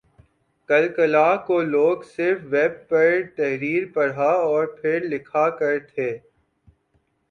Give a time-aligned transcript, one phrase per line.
[0.69, 6.09] کل کلاں کو لوگ صرف ویب پر تحریر پڑھا اور پھر لکھا کر تھے